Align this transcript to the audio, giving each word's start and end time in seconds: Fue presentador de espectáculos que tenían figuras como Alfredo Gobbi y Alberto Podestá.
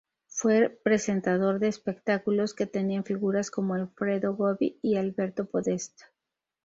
Fue 0.29 0.75
presentador 0.83 1.59
de 1.59 1.67
espectáculos 1.67 2.55
que 2.55 2.65
tenían 2.65 3.03
figuras 3.03 3.51
como 3.51 3.75
Alfredo 3.75 4.35
Gobbi 4.35 4.79
y 4.81 4.95
Alberto 4.95 5.45
Podestá. 5.45 6.05